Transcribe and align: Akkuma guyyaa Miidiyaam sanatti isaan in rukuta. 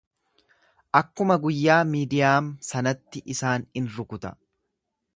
Akkuma 0.99 1.37
guyyaa 1.43 1.77
Miidiyaam 1.91 2.49
sanatti 2.71 3.25
isaan 3.37 3.71
in 3.83 3.95
rukuta. 3.99 4.37